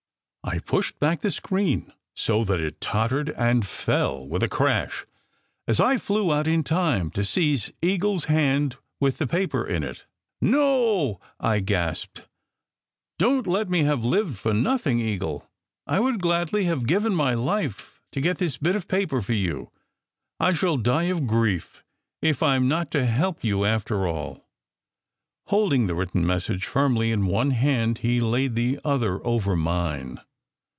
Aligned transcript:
I 0.43 0.57
pushed 0.57 0.99
back 0.99 1.21
the 1.21 1.29
screen 1.31 1.93
so 2.13 2.43
that 2.43 2.59
it 2.59 2.81
tot 2.81 3.11
tered 3.11 3.31
and 3.37 3.65
fell 3.65 4.27
with 4.27 4.41
a 4.43 4.49
crash, 4.49 5.05
as 5.67 5.79
I 5.79 5.97
flew 5.97 6.33
out 6.33 6.47
in 6.47 6.63
time 6.63 7.09
to 7.11 7.23
seize 7.23 7.71
Eagle 7.81 8.15
s 8.15 8.23
hand 8.25 8.75
with 8.99 9.19
the 9.19 9.27
paper 9.27 9.65
in 9.65 9.81
it. 9.83 10.05
"No!" 10.41 11.21
I 11.39 11.59
gasped. 11.59 12.25
"Don 13.19 13.43
t 13.43 13.49
let 13.49 13.69
me 13.69 13.83
have 13.83 14.03
lived 14.03 14.35
for 14.35 14.51
nothing, 14.53 14.99
Eagle! 14.99 15.47
I 15.87 15.99
would 16.01 16.19
gladly 16.21 16.65
have 16.65 16.87
given 16.87 17.13
my 17.15 17.33
life 17.35 18.01
to 18.11 18.19
get 18.19 18.39
this 18.39 18.57
bit 18.57 18.75
of 18.75 18.87
paper 18.89 19.21
for 19.21 19.33
you. 19.33 19.69
I 20.39 20.51
shall 20.53 20.75
die 20.75 21.03
of 21.03 21.27
grief 21.27 21.83
if 22.21 22.41
I 22.43 22.55
m 22.57 22.67
not 22.67 22.89
to 22.91 23.05
help 23.05 23.43
you 23.43 23.63
after 23.63 24.05
all." 24.07 24.33
SECRET 24.33 24.45
HISTORY 25.61 25.77
317 25.85 25.87
Holding 25.87 25.87
the 25.87 25.95
written 25.95 26.27
message 26.27 26.65
firmly 26.65 27.11
in 27.11 27.27
one 27.27 27.51
hand, 27.51 27.99
he 27.99 28.19
laid 28.19 28.55
the 28.55 28.79
other 28.83 29.25
over 29.25 29.55
mine. 29.55 30.19